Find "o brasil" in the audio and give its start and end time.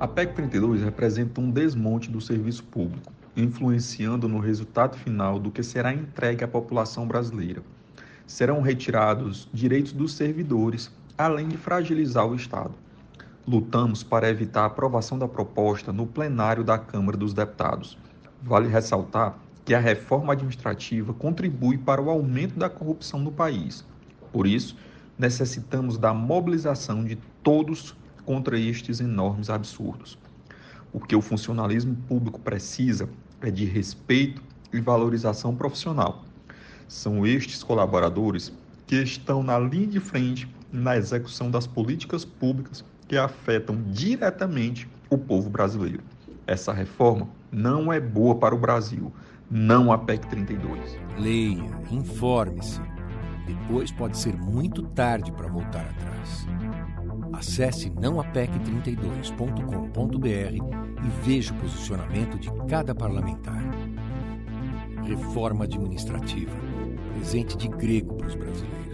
48.54-49.10